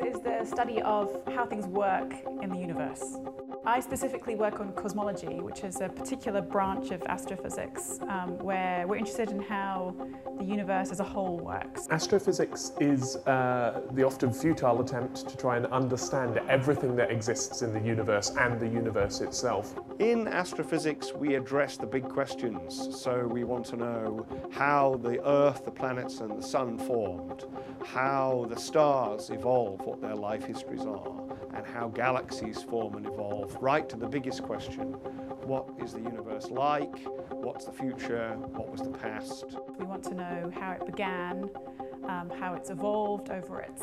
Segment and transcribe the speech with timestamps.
[0.00, 3.16] Is the study of how things work in the universe.
[3.68, 8.96] I specifically work on cosmology, which is a particular branch of astrophysics um, where we're
[8.96, 9.94] interested in how
[10.38, 11.86] the universe as a whole works.
[11.90, 17.74] Astrophysics is uh, the often futile attempt to try and understand everything that exists in
[17.74, 19.78] the universe and the universe itself.
[19.98, 22.98] In astrophysics, we address the big questions.
[22.98, 27.44] So we want to know how the Earth, the planets, and the Sun formed,
[27.84, 31.12] how the stars evolve, what their life histories are,
[31.54, 34.96] and how galaxies form and evolve, right to the biggest question
[35.48, 36.94] what is the universe like?
[37.30, 38.36] What's the future?
[38.36, 39.46] What was the past?
[39.78, 41.48] We want to know how it began,
[42.04, 43.82] um, how it's evolved over its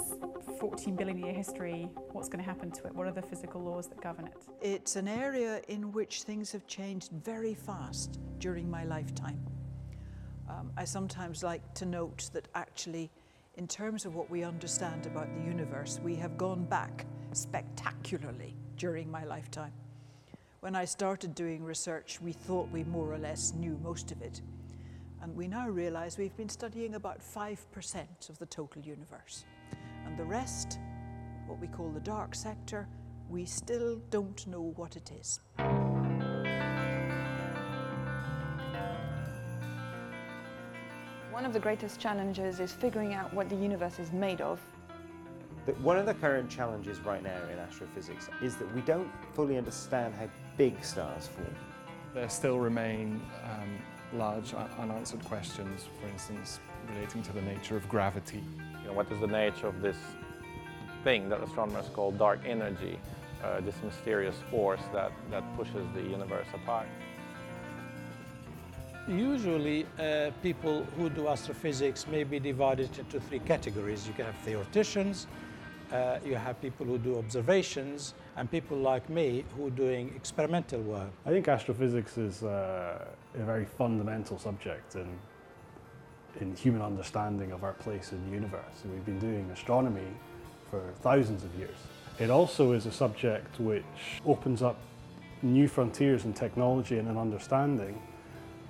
[0.60, 3.88] 14 billion year history, what's going to happen to it, what are the physical laws
[3.88, 4.38] that govern it.
[4.62, 9.40] It's an area in which things have changed very fast during my lifetime.
[10.48, 13.10] Um, I sometimes like to note that actually,
[13.56, 19.10] in terms of what we understand about the universe, we have gone back spectacularly during
[19.10, 19.74] my lifetime.
[20.60, 24.42] When I started doing research, we thought we more or less knew most of it.
[25.22, 29.46] And we now realize we've been studying about 5% of the total universe.
[30.06, 30.80] And the rest,
[31.48, 32.88] what we call the dark sector,
[33.30, 35.40] we still don't know what it is.
[41.32, 44.60] One of the greatest challenges is figuring out what the universe is made of.
[45.66, 49.58] But one of the current challenges right now in astrophysics is that we don't fully
[49.58, 51.56] understand how big stars form.
[52.14, 53.80] There still remain um,
[54.14, 56.60] large unanswered questions, for instance,
[56.94, 58.44] relating to the nature of gravity.
[58.82, 59.98] You know, what is the nature of this
[61.04, 63.00] thing that astronomers call dark energy,
[63.44, 66.88] uh, this mysterious force that, that pushes the universe apart?
[69.08, 74.08] Usually, uh, people who do astrophysics may be divided into three categories.
[74.08, 75.28] You can have theoreticians,
[75.92, 80.82] uh, you have people who do observations, and people like me who are doing experimental
[80.82, 81.10] work.
[81.26, 85.08] I think astrophysics is uh, a very fundamental subject in,
[86.42, 88.84] in human understanding of our place in the universe.
[88.84, 90.08] And we've been doing astronomy
[90.70, 91.78] for thousands of years.
[92.20, 93.84] It also is a subject which
[94.26, 94.78] opens up
[95.42, 98.02] new frontiers in technology and in understanding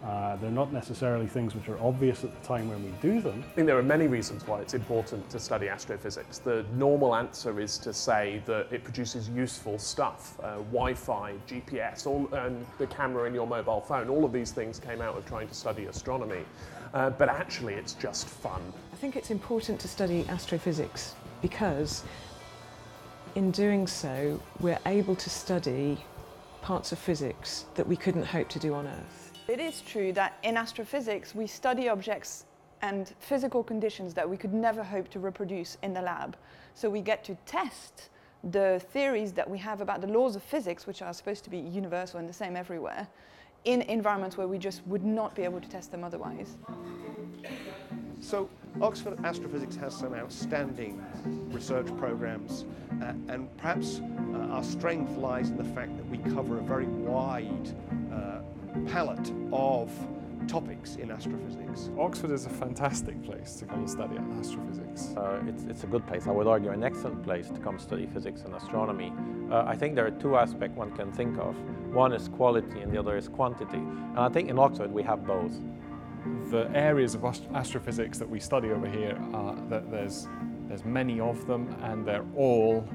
[0.06, 3.44] uh, they're not necessarily things which are obvious at the time when we do them.
[3.52, 6.38] I think there are many reasons why it's important to study astrophysics.
[6.38, 10.40] The normal answer is to say that it produces useful stuff.
[10.44, 14.80] Uh, Wi-Fi, GPS, all, and the camera in your mobile phone, all of these things
[14.80, 16.46] came out of trying to study astronomy.
[16.94, 18.62] Uh, but actually it's just fun.
[18.94, 22.04] I think it's important to study astrophysics because
[23.34, 25.98] in doing so we're able to study
[26.62, 29.25] parts of physics that we couldn't hope to do on Earth.
[29.48, 32.46] It is true that in astrophysics we study objects
[32.82, 36.36] and physical conditions that we could never hope to reproduce in the lab.
[36.74, 38.10] So we get to test
[38.44, 41.60] the theories that we have about the laws of physics, which are supposed to be
[41.60, 43.08] universal and the same everywhere,
[43.66, 46.58] in environments where we just would not be able to test them otherwise.
[48.22, 48.50] So
[48.82, 51.04] Oxford Astrophysics has some outstanding
[51.52, 52.66] research programs
[53.02, 54.02] uh, and perhaps
[54.34, 57.70] uh, our strength lies in the fact that we cover a very wide
[58.12, 58.40] uh,
[58.88, 59.92] palette of
[60.48, 61.90] topics in astrophysics.
[61.98, 65.16] Oxford is a fantastic place to come and study astrophysics.
[65.18, 66.28] Uh, it's, it's a good place.
[66.28, 69.12] I would argue an excellent place to come study physics and astronomy.
[69.52, 71.56] Uh, I think there are two aspects one can think of.
[71.94, 73.78] One is quality and the other is quantity.
[73.78, 75.54] And I think in Oxford we have both.
[76.50, 80.28] The areas of astrophysics that we study over here are that there's,
[80.68, 82.88] there's many of them and they're all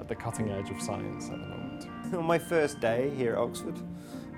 [0.00, 1.86] at the cutting edge of science at the moment.
[2.14, 3.78] On my first day here at Oxford,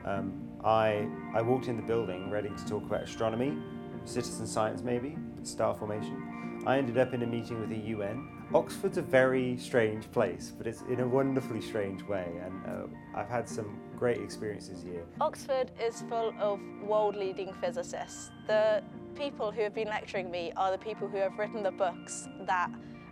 [0.04, 3.56] um, I, I walked in the building ready to talk about astronomy,
[4.04, 6.62] citizen science maybe, star formation.
[6.66, 8.28] I ended up in a meeting with the UN.
[8.52, 13.28] Oxford's a very strange place, but it's in a wonderfully strange way, and uh, I've
[13.28, 15.04] had some great experiences here.
[15.20, 18.30] Oxford is full of world-leading physicists.
[18.46, 18.82] The
[19.14, 22.70] people who have been lecturing me are the people who have written the books that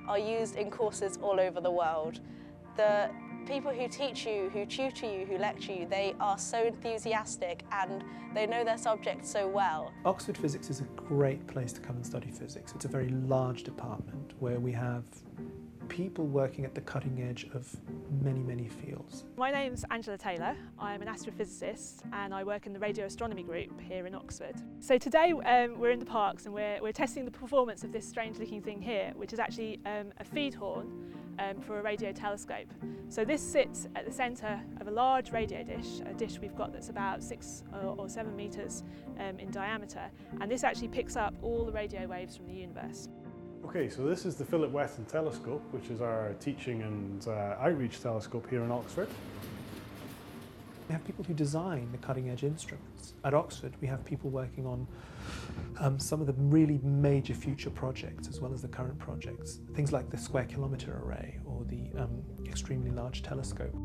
[0.08, 2.20] are used in courses all over the world.
[2.76, 3.10] The
[3.48, 8.04] people who teach you, who tutor you, who lecture you, they are so enthusiastic and
[8.34, 9.90] they know their subject so well.
[10.04, 12.72] Oxford Physics is a great place to come and study physics.
[12.74, 15.02] It's a very large department where we have
[15.88, 17.74] people working at the cutting edge of
[18.22, 19.24] many, many fields.
[19.38, 20.54] My name's Angela Taylor.
[20.78, 24.56] I'm an astrophysicist and I work in the radio astronomy group here in Oxford.
[24.80, 28.06] So today um, we're in the parks and we're, we're testing the performance of this
[28.06, 30.92] strange looking thing here, which is actually um, a feed horn
[31.38, 32.72] um, for a radio telescope.
[33.08, 36.72] So this sits at the centre of a large radio dish, a dish we've got
[36.72, 38.84] that's about six or, or seven metres
[39.18, 43.08] um, in diameter, and this actually picks up all the radio waves from the universe.
[43.64, 48.00] Okay, so this is the Philip Wetton Telescope, which is our teaching and uh, outreach
[48.00, 49.08] telescope here in Oxford.
[50.88, 53.12] We have people who design the cutting edge instruments.
[53.22, 54.86] At Oxford, we have people working on
[55.80, 59.60] um, some of the really major future projects as well as the current projects.
[59.74, 63.76] Things like the Square Kilometre Array or the um, Extremely Large Telescope.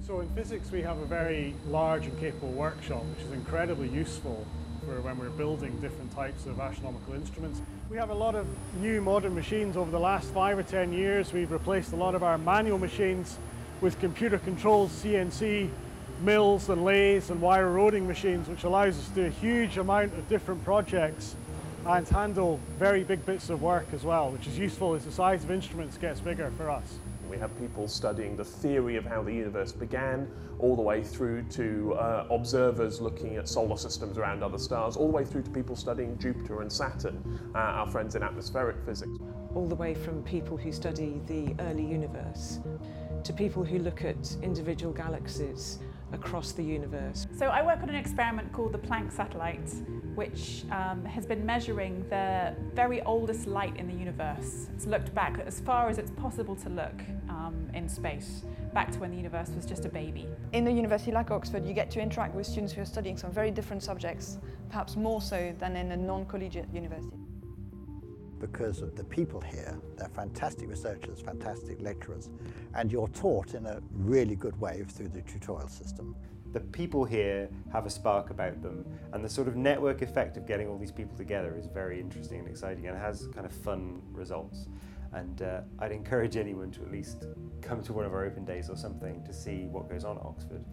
[0.00, 4.46] So in physics we have a very large and capable workshop which is incredibly useful
[4.86, 7.62] for when we're building different types of astronomical instruments.
[7.90, 8.46] We have a lot of
[8.80, 11.32] new modern machines over the last five or ten years.
[11.32, 13.38] We've replaced a lot of our manual machines
[13.80, 15.68] with computer controlled CNC
[16.24, 20.12] mills and lathes and wire eroding machines which allows us to do a huge amount
[20.14, 21.36] of different projects
[21.86, 25.44] and handle very big bits of work as well, which is useful as the size
[25.44, 26.98] of instruments gets bigger for us.
[27.28, 30.30] We have people studying the theory of how the universe began,
[30.60, 35.08] all the way through to uh, observers looking at solar systems around other stars, all
[35.08, 37.22] the way through to people studying Jupiter and Saturn,
[37.54, 39.18] uh, our friends in atmospheric physics.
[39.54, 42.60] All the way from people who study the early universe
[43.24, 45.78] to people who look at individual galaxies
[46.12, 47.26] across the universe.
[47.36, 49.70] So I work on an experiment called the Planck satellite,
[50.14, 54.68] which um, has been measuring the very oldest light in the universe.
[54.74, 58.98] It's looked back as far as it's possible to look um, in space, back to
[58.98, 60.28] when the universe was just a baby.
[60.52, 63.32] In a university like Oxford, you get to interact with students who are studying some
[63.32, 67.23] very different subjects, perhaps more so than in a non-collegiate university
[68.46, 69.78] because of the people here.
[69.96, 72.28] They're fantastic researchers, fantastic lecturers,
[72.74, 76.14] and you're taught in a really good way through the tutorial system.
[76.52, 80.46] The people here have a spark about them, and the sort of network effect of
[80.46, 84.02] getting all these people together is very interesting and exciting and has kind of fun
[84.12, 84.68] results.
[85.12, 87.24] And uh, I'd encourage anyone to at least
[87.62, 90.22] come to one of our open days or something to see what goes on at
[90.24, 90.64] Oxford.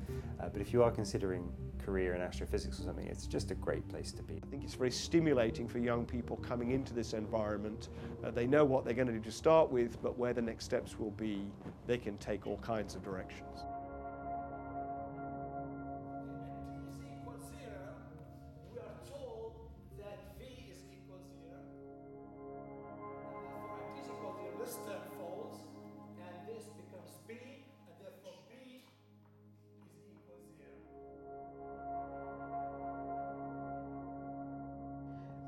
[0.41, 1.49] Uh, but if you are considering
[1.85, 4.35] career in astrophysics or something, it's just a great place to be.
[4.35, 7.89] I think it's very stimulating for young people coming into this environment.
[8.23, 10.65] Uh, they know what they're going to do to start with, but where the next
[10.65, 11.45] steps will be,
[11.87, 13.65] they can take all kinds of directions.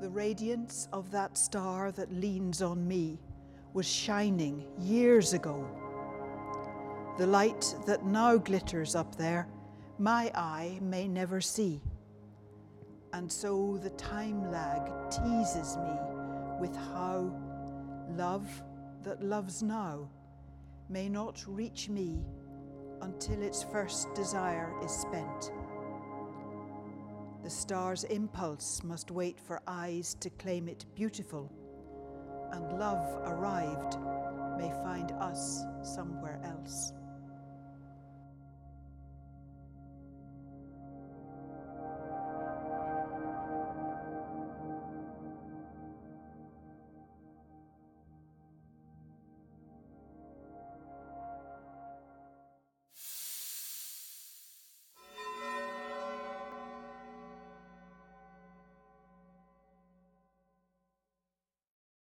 [0.00, 3.20] The radiance of that star that leans on me
[3.72, 5.66] was shining years ago.
[7.16, 9.46] The light that now glitters up there,
[9.98, 11.80] my eye may never see.
[13.12, 15.92] And so the time lag teases me
[16.60, 17.32] with how
[18.16, 18.48] love
[19.04, 20.08] that loves now
[20.88, 22.24] may not reach me
[23.02, 25.52] until its first desire is spent.
[27.44, 31.52] The star's impulse must wait for eyes to claim it beautiful,
[32.52, 33.98] and love arrived
[34.56, 36.94] may find us somewhere else.